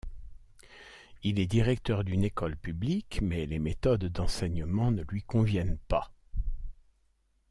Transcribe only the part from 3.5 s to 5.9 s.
méthodes d'enseignement ne lui conviennent